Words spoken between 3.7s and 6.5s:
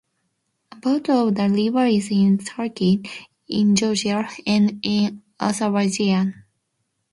Georgia, and in Azerbaijan.